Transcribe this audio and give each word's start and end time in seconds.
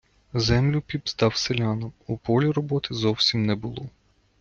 Землю 0.33 0.81
піп 0.81 1.09
здав 1.09 1.35
селянам,- 1.35 1.93
у 2.07 2.17
полі 2.17 2.51
роботи 2.51 2.93
зовсім 2.93 3.45
не 3.45 3.55
було. 3.55 3.89